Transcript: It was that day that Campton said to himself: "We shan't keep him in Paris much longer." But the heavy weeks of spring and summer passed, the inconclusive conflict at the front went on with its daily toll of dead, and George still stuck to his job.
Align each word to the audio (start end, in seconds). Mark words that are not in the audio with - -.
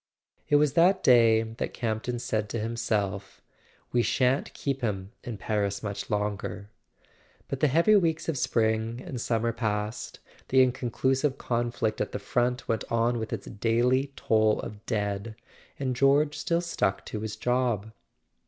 It 0.49 0.55
was 0.55 0.73
that 0.73 1.03
day 1.03 1.43
that 1.43 1.75
Campton 1.75 2.17
said 2.17 2.49
to 2.49 2.59
himself: 2.59 3.39
"We 3.91 4.01
shan't 4.01 4.51
keep 4.55 4.81
him 4.81 5.11
in 5.23 5.37
Paris 5.37 5.83
much 5.83 6.09
longer." 6.09 6.71
But 7.47 7.59
the 7.59 7.67
heavy 7.67 7.95
weeks 7.95 8.27
of 8.27 8.35
spring 8.35 8.99
and 9.05 9.21
summer 9.21 9.53
passed, 9.53 10.19
the 10.47 10.63
inconclusive 10.63 11.37
conflict 11.37 12.01
at 12.01 12.13
the 12.13 12.17
front 12.17 12.67
went 12.67 12.83
on 12.89 13.19
with 13.19 13.31
its 13.31 13.45
daily 13.45 14.11
toll 14.15 14.59
of 14.61 14.83
dead, 14.87 15.35
and 15.77 15.95
George 15.95 16.35
still 16.35 16.61
stuck 16.61 17.05
to 17.05 17.19
his 17.19 17.35
job. 17.35 17.91